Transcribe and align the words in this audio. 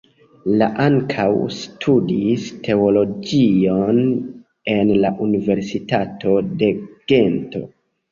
Li 0.59 0.67
ankaŭ 0.83 1.25
studis 1.57 2.47
teologion 2.67 3.99
en 4.77 4.93
la 5.03 5.11
Universitato 5.27 6.33
de 6.63 6.71
Gento. 7.13 7.63